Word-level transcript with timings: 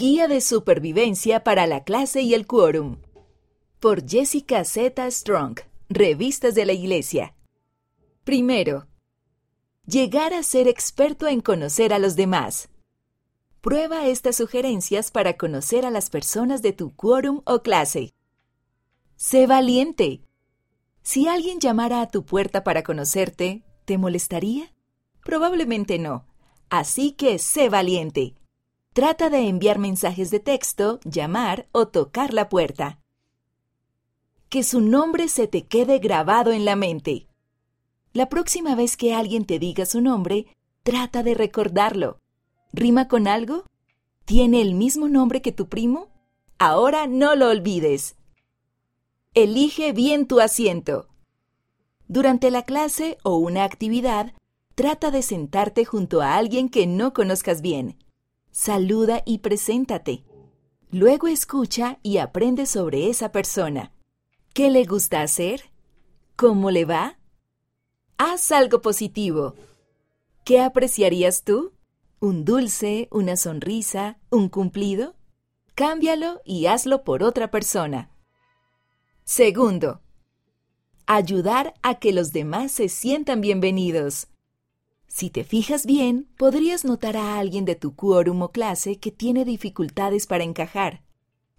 Guía 0.00 0.28
de 0.28 0.40
supervivencia 0.40 1.42
para 1.42 1.66
la 1.66 1.82
clase 1.82 2.20
y 2.20 2.32
el 2.32 2.46
quórum. 2.46 2.98
Por 3.80 4.08
Jessica 4.08 4.64
Z. 4.64 5.10
Strong, 5.10 5.58
Revistas 5.88 6.54
de 6.54 6.66
la 6.66 6.72
Iglesia. 6.72 7.34
Primero, 8.22 8.86
llegar 9.86 10.34
a 10.34 10.44
ser 10.44 10.68
experto 10.68 11.26
en 11.26 11.40
conocer 11.40 11.92
a 11.92 11.98
los 11.98 12.14
demás. 12.14 12.68
Prueba 13.60 14.06
estas 14.06 14.36
sugerencias 14.36 15.10
para 15.10 15.36
conocer 15.36 15.84
a 15.84 15.90
las 15.90 16.10
personas 16.10 16.62
de 16.62 16.72
tu 16.72 16.94
quórum 16.94 17.42
o 17.44 17.62
clase. 17.62 18.14
Sé 19.16 19.48
valiente. 19.48 20.22
Si 21.02 21.26
alguien 21.26 21.58
llamara 21.58 22.02
a 22.02 22.08
tu 22.08 22.24
puerta 22.24 22.62
para 22.62 22.84
conocerte, 22.84 23.64
¿te 23.84 23.98
molestaría? 23.98 24.72
Probablemente 25.24 25.98
no. 25.98 26.24
Así 26.70 27.10
que 27.10 27.40
sé 27.40 27.68
valiente. 27.68 28.37
Trata 28.98 29.30
de 29.30 29.46
enviar 29.46 29.78
mensajes 29.78 30.32
de 30.32 30.40
texto, 30.40 30.98
llamar 31.04 31.68
o 31.70 31.86
tocar 31.86 32.34
la 32.34 32.48
puerta. 32.48 32.98
Que 34.48 34.64
su 34.64 34.80
nombre 34.80 35.28
se 35.28 35.46
te 35.46 35.68
quede 35.68 36.00
grabado 36.00 36.50
en 36.50 36.64
la 36.64 36.74
mente. 36.74 37.28
La 38.12 38.28
próxima 38.28 38.74
vez 38.74 38.96
que 38.96 39.14
alguien 39.14 39.44
te 39.44 39.60
diga 39.60 39.86
su 39.86 40.00
nombre, 40.00 40.48
trata 40.82 41.22
de 41.22 41.34
recordarlo. 41.34 42.18
¿Rima 42.72 43.06
con 43.06 43.28
algo? 43.28 43.66
¿Tiene 44.24 44.60
el 44.60 44.74
mismo 44.74 45.08
nombre 45.08 45.42
que 45.42 45.52
tu 45.52 45.68
primo? 45.68 46.08
Ahora 46.58 47.06
no 47.06 47.36
lo 47.36 47.50
olvides. 47.50 48.16
Elige 49.32 49.92
bien 49.92 50.26
tu 50.26 50.40
asiento. 50.40 51.06
Durante 52.08 52.50
la 52.50 52.64
clase 52.64 53.16
o 53.22 53.36
una 53.36 53.62
actividad, 53.62 54.32
trata 54.74 55.12
de 55.12 55.22
sentarte 55.22 55.84
junto 55.84 56.20
a 56.20 56.34
alguien 56.34 56.68
que 56.68 56.88
no 56.88 57.12
conozcas 57.12 57.62
bien. 57.62 57.96
Saluda 58.60 59.22
y 59.24 59.38
preséntate. 59.38 60.24
Luego 60.90 61.28
escucha 61.28 62.00
y 62.02 62.18
aprende 62.18 62.66
sobre 62.66 63.08
esa 63.08 63.30
persona. 63.30 63.92
¿Qué 64.52 64.68
le 64.68 64.82
gusta 64.82 65.22
hacer? 65.22 65.70
¿Cómo 66.34 66.72
le 66.72 66.84
va? 66.84 67.20
Haz 68.16 68.50
algo 68.50 68.82
positivo. 68.82 69.54
¿Qué 70.44 70.60
apreciarías 70.60 71.44
tú? 71.44 71.72
¿Un 72.18 72.44
dulce, 72.44 73.06
una 73.12 73.36
sonrisa, 73.36 74.18
un 74.28 74.48
cumplido? 74.48 75.14
Cámbialo 75.76 76.40
y 76.44 76.66
hazlo 76.66 77.04
por 77.04 77.22
otra 77.22 77.52
persona. 77.52 78.10
Segundo, 79.22 80.00
ayudar 81.06 81.74
a 81.82 82.00
que 82.00 82.12
los 82.12 82.32
demás 82.32 82.72
se 82.72 82.88
sientan 82.88 83.40
bienvenidos. 83.40 84.26
Si 85.08 85.30
te 85.30 85.42
fijas 85.42 85.86
bien, 85.86 86.28
podrías 86.36 86.84
notar 86.84 87.16
a 87.16 87.38
alguien 87.38 87.64
de 87.64 87.74
tu 87.74 87.96
quórum 87.96 88.42
o 88.42 88.52
clase 88.52 88.98
que 88.98 89.10
tiene 89.10 89.44
dificultades 89.44 90.26
para 90.26 90.44
encajar. 90.44 91.02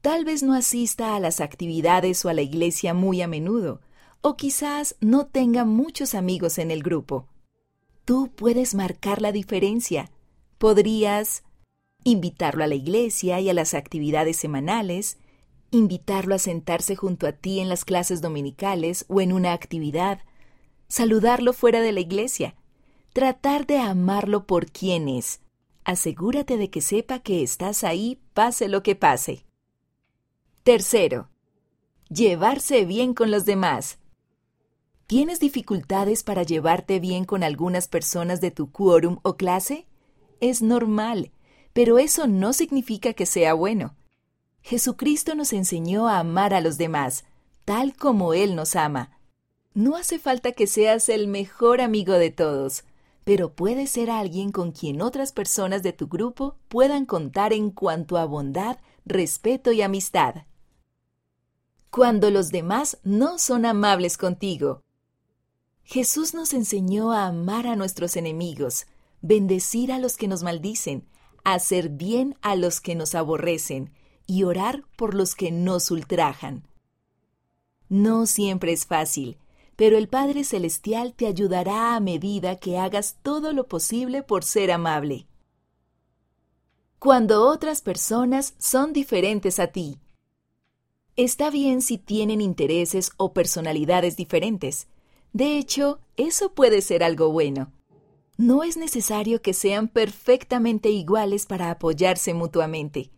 Tal 0.00 0.24
vez 0.24 0.42
no 0.42 0.54
asista 0.54 1.14
a 1.14 1.20
las 1.20 1.40
actividades 1.40 2.24
o 2.24 2.28
a 2.28 2.34
la 2.34 2.42
iglesia 2.42 2.94
muy 2.94 3.22
a 3.22 3.28
menudo, 3.28 3.80
o 4.22 4.36
quizás 4.36 4.96
no 5.00 5.26
tenga 5.26 5.64
muchos 5.64 6.14
amigos 6.14 6.58
en 6.58 6.70
el 6.70 6.82
grupo. 6.82 7.28
Tú 8.04 8.30
puedes 8.34 8.74
marcar 8.74 9.22
la 9.22 9.32
diferencia. 9.32 10.10
Podrías 10.58 11.44
invitarlo 12.04 12.64
a 12.64 12.66
la 12.66 12.74
iglesia 12.74 13.40
y 13.40 13.48
a 13.48 13.54
las 13.54 13.72
actividades 13.72 14.36
semanales, 14.36 15.18
invitarlo 15.70 16.34
a 16.34 16.38
sentarse 16.38 16.96
junto 16.96 17.26
a 17.26 17.32
ti 17.32 17.60
en 17.60 17.68
las 17.68 17.84
clases 17.84 18.20
dominicales 18.20 19.06
o 19.08 19.20
en 19.20 19.32
una 19.32 19.52
actividad, 19.52 20.20
saludarlo 20.88 21.52
fuera 21.52 21.80
de 21.80 21.92
la 21.92 22.00
iglesia, 22.00 22.54
tratar 23.14 23.64
de 23.64 23.78
amarlo 23.78 24.44
por 24.44 24.66
quien 24.66 25.08
es. 25.08 25.40
Asegúrate 25.84 26.56
de 26.56 26.68
que 26.68 26.80
sepa 26.80 27.20
que 27.20 27.44
estás 27.44 27.84
ahí 27.84 28.20
pase 28.34 28.66
lo 28.66 28.82
que 28.82 28.96
pase. 28.96 29.44
Tercero, 30.64 31.28
llevarse 32.08 32.84
bien 32.84 33.14
con 33.14 33.30
los 33.30 33.44
demás. 33.44 33.98
¿Tienes 35.06 35.38
dificultades 35.38 36.24
para 36.24 36.42
llevarte 36.42 36.98
bien 36.98 37.24
con 37.24 37.44
algunas 37.44 37.86
personas 37.86 38.40
de 38.40 38.50
tu 38.50 38.72
quórum 38.72 39.20
o 39.22 39.36
clase? 39.36 39.86
Es 40.40 40.60
normal, 40.60 41.30
pero 41.72 42.00
eso 42.00 42.26
no 42.26 42.52
significa 42.52 43.12
que 43.12 43.26
sea 43.26 43.54
bueno. 43.54 43.94
Jesucristo 44.60 45.36
nos 45.36 45.52
enseñó 45.52 46.08
a 46.08 46.18
amar 46.18 46.52
a 46.52 46.60
los 46.60 46.78
demás, 46.78 47.24
tal 47.64 47.94
como 47.94 48.34
Él 48.34 48.56
nos 48.56 48.74
ama. 48.74 49.20
No 49.72 49.94
hace 49.94 50.18
falta 50.18 50.50
que 50.50 50.66
seas 50.66 51.08
el 51.08 51.28
mejor 51.28 51.80
amigo 51.80 52.14
de 52.14 52.30
todos, 52.30 52.82
pero 53.24 53.54
puedes 53.54 53.90
ser 53.90 54.10
alguien 54.10 54.52
con 54.52 54.72
quien 54.72 55.00
otras 55.00 55.32
personas 55.32 55.82
de 55.82 55.92
tu 55.92 56.08
grupo 56.08 56.56
puedan 56.68 57.06
contar 57.06 57.52
en 57.52 57.70
cuanto 57.70 58.18
a 58.18 58.26
bondad, 58.26 58.78
respeto 59.06 59.72
y 59.72 59.82
amistad. 59.82 60.44
Cuando 61.90 62.30
los 62.30 62.50
demás 62.50 62.98
no 63.02 63.38
son 63.38 63.64
amables 63.64 64.18
contigo, 64.18 64.82
Jesús 65.84 66.34
nos 66.34 66.52
enseñó 66.52 67.12
a 67.12 67.26
amar 67.26 67.66
a 67.66 67.76
nuestros 67.76 68.16
enemigos, 68.16 68.86
bendecir 69.20 69.92
a 69.92 69.98
los 69.98 70.16
que 70.16 70.28
nos 70.28 70.42
maldicen, 70.42 71.06
hacer 71.44 71.90
bien 71.90 72.36
a 72.42 72.56
los 72.56 72.80
que 72.80 72.94
nos 72.94 73.14
aborrecen 73.14 73.92
y 74.26 74.44
orar 74.44 74.84
por 74.96 75.14
los 75.14 75.34
que 75.34 75.50
nos 75.50 75.90
ultrajan. 75.90 76.66
No 77.88 78.26
siempre 78.26 78.72
es 78.72 78.86
fácil, 78.86 79.38
pero 79.76 79.98
el 79.98 80.08
Padre 80.08 80.44
Celestial 80.44 81.14
te 81.14 81.26
ayudará 81.26 81.96
a 81.96 82.00
medida 82.00 82.56
que 82.56 82.78
hagas 82.78 83.16
todo 83.22 83.52
lo 83.52 83.68
posible 83.68 84.22
por 84.22 84.44
ser 84.44 84.70
amable. 84.70 85.26
Cuando 86.98 87.48
otras 87.48 87.80
personas 87.80 88.54
son 88.58 88.92
diferentes 88.92 89.58
a 89.58 89.68
ti. 89.68 89.98
Está 91.16 91.50
bien 91.50 91.82
si 91.82 91.98
tienen 91.98 92.40
intereses 92.40 93.10
o 93.16 93.32
personalidades 93.32 94.16
diferentes, 94.16 94.88
de 95.34 95.58
hecho, 95.58 95.98
eso 96.16 96.52
puede 96.54 96.80
ser 96.80 97.02
algo 97.02 97.30
bueno. 97.32 97.72
No 98.36 98.62
es 98.62 98.76
necesario 98.76 99.42
que 99.42 99.52
sean 99.52 99.88
perfectamente 99.88 100.90
iguales 100.90 101.46
para 101.46 101.72
apoyarse 101.72 102.34
mutuamente. 102.34 103.10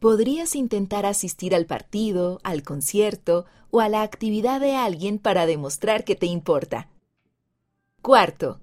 Podrías 0.00 0.54
intentar 0.54 1.06
asistir 1.06 1.54
al 1.54 1.66
partido, 1.66 2.40
al 2.44 2.62
concierto 2.62 3.46
o 3.70 3.80
a 3.80 3.88
la 3.88 4.02
actividad 4.02 4.60
de 4.60 4.76
alguien 4.76 5.18
para 5.18 5.44
demostrar 5.44 6.04
que 6.04 6.14
te 6.14 6.26
importa. 6.26 6.88
Cuarto, 8.00 8.60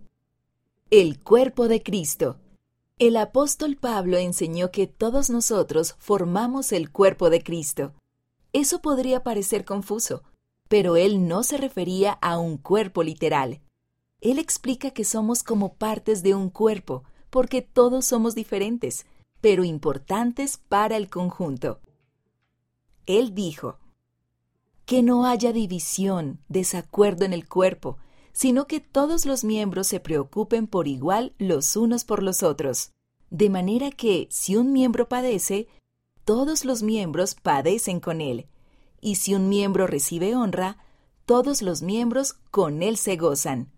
el 0.91 1.19
cuerpo 1.19 1.67
de 1.67 1.83
Cristo. 1.83 2.37
El 2.99 3.17
apóstol 3.17 3.75
Pablo 3.75 4.17
enseñó 4.17 4.71
que 4.71 4.87
todos 4.87 5.29
nosotros 5.29 5.95
formamos 5.99 6.71
el 6.71 6.89
cuerpo 6.89 7.29
de 7.29 7.43
Cristo. 7.43 7.93
Eso 8.53 8.81
podría 8.81 9.21
parecer 9.21 9.65
confuso, 9.65 10.23
pero 10.69 10.95
él 10.95 11.27
no 11.27 11.43
se 11.43 11.57
refería 11.57 12.13
a 12.13 12.37
un 12.37 12.57
cuerpo 12.57 13.03
literal. 13.03 13.59
Él 14.21 14.39
explica 14.39 14.91
que 14.91 15.03
somos 15.03 15.43
como 15.43 15.73
partes 15.73 16.23
de 16.23 16.33
un 16.33 16.49
cuerpo, 16.49 17.03
porque 17.29 17.61
todos 17.61 18.05
somos 18.05 18.35
diferentes, 18.35 19.05
pero 19.45 19.63
importantes 19.63 20.57
para 20.57 20.97
el 20.97 21.07
conjunto. 21.07 21.79
Él 23.05 23.35
dijo, 23.35 23.77
que 24.87 25.03
no 25.03 25.27
haya 25.27 25.53
división, 25.53 26.39
desacuerdo 26.49 27.25
en 27.25 27.33
el 27.33 27.47
cuerpo, 27.47 27.99
sino 28.33 28.65
que 28.65 28.79
todos 28.79 29.27
los 29.27 29.43
miembros 29.43 29.85
se 29.85 29.99
preocupen 29.99 30.65
por 30.65 30.87
igual 30.87 31.35
los 31.37 31.75
unos 31.75 32.05
por 32.05 32.23
los 32.23 32.41
otros, 32.41 32.89
de 33.29 33.51
manera 33.51 33.91
que 33.91 34.27
si 34.31 34.55
un 34.55 34.73
miembro 34.73 35.07
padece, 35.07 35.67
todos 36.23 36.65
los 36.65 36.81
miembros 36.81 37.35
padecen 37.35 37.99
con 37.99 38.21
él, 38.21 38.47
y 38.99 39.13
si 39.13 39.35
un 39.35 39.47
miembro 39.47 39.85
recibe 39.85 40.35
honra, 40.35 40.79
todos 41.27 41.61
los 41.61 41.83
miembros 41.83 42.33
con 42.49 42.81
él 42.81 42.97
se 42.97 43.15
gozan. 43.15 43.71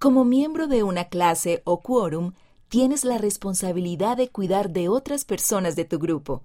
Como 0.00 0.24
miembro 0.24 0.66
de 0.66 0.82
una 0.82 1.04
clase 1.04 1.62
o 1.64 1.82
quórum, 1.82 2.32
tienes 2.68 3.04
la 3.04 3.18
responsabilidad 3.18 4.16
de 4.16 4.28
cuidar 4.28 4.70
de 4.70 4.88
otras 4.88 5.24
personas 5.24 5.74
de 5.76 5.84
tu 5.84 5.98
grupo. 5.98 6.42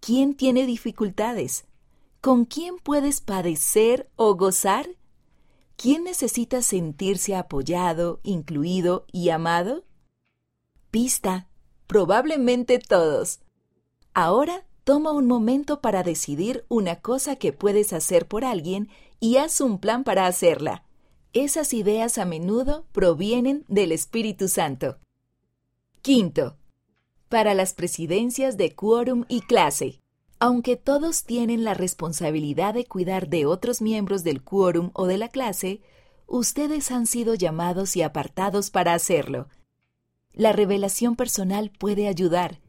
¿Quién 0.00 0.34
tiene 0.34 0.66
dificultades? 0.66 1.64
¿Con 2.20 2.44
quién 2.44 2.76
puedes 2.78 3.20
padecer 3.20 4.10
o 4.16 4.34
gozar? 4.34 4.88
¿Quién 5.76 6.04
necesita 6.04 6.62
sentirse 6.62 7.34
apoyado, 7.34 8.20
incluido 8.22 9.06
y 9.12 9.30
amado? 9.30 9.84
Pista. 10.90 11.48
Probablemente 11.86 12.78
todos. 12.78 13.40
Ahora 14.14 14.64
toma 14.84 15.12
un 15.12 15.26
momento 15.26 15.80
para 15.80 16.02
decidir 16.02 16.64
una 16.68 17.00
cosa 17.00 17.36
que 17.36 17.52
puedes 17.52 17.92
hacer 17.92 18.26
por 18.26 18.44
alguien 18.44 18.88
y 19.20 19.36
haz 19.36 19.60
un 19.60 19.78
plan 19.78 20.04
para 20.04 20.26
hacerla. 20.26 20.84
Esas 21.32 21.74
ideas 21.74 22.16
a 22.16 22.24
menudo 22.24 22.86
provienen 22.92 23.64
del 23.68 23.92
Espíritu 23.92 24.48
Santo. 24.48 24.98
Quinto, 26.04 26.58
para 27.30 27.54
las 27.54 27.72
presidencias 27.72 28.58
de 28.58 28.74
quórum 28.74 29.24
y 29.26 29.40
clase. 29.40 30.02
Aunque 30.38 30.76
todos 30.76 31.24
tienen 31.24 31.64
la 31.64 31.72
responsabilidad 31.72 32.74
de 32.74 32.84
cuidar 32.84 33.30
de 33.30 33.46
otros 33.46 33.80
miembros 33.80 34.22
del 34.22 34.42
quórum 34.42 34.90
o 34.92 35.06
de 35.06 35.16
la 35.16 35.30
clase, 35.30 35.80
ustedes 36.26 36.90
han 36.90 37.06
sido 37.06 37.34
llamados 37.34 37.96
y 37.96 38.02
apartados 38.02 38.68
para 38.68 38.92
hacerlo. 38.92 39.48
La 40.34 40.52
revelación 40.52 41.16
personal 41.16 41.70
puede 41.70 42.06
ayudar, 42.06 42.60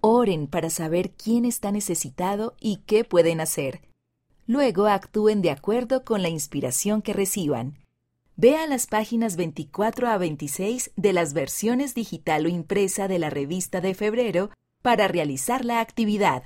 Oren 0.00 0.48
para 0.48 0.68
saber 0.68 1.12
quién 1.12 1.44
está 1.44 1.70
necesitado 1.70 2.56
y 2.58 2.78
qué 2.78 3.04
pueden 3.04 3.40
hacer. 3.40 3.80
Luego 4.48 4.86
actúen 4.88 5.40
de 5.40 5.52
acuerdo 5.52 6.04
con 6.04 6.20
la 6.20 6.30
inspiración 6.30 7.00
que 7.00 7.12
reciban. 7.12 7.78
Vea 8.44 8.66
las 8.66 8.88
páginas 8.88 9.36
24 9.36 10.08
a 10.08 10.18
26 10.18 10.90
de 10.96 11.12
las 11.12 11.32
versiones 11.32 11.94
digital 11.94 12.46
o 12.46 12.48
impresa 12.48 13.06
de 13.06 13.20
la 13.20 13.30
revista 13.30 13.80
de 13.80 13.94
febrero 13.94 14.50
para 14.82 15.06
realizar 15.06 15.64
la 15.64 15.78
actividad. 15.78 16.42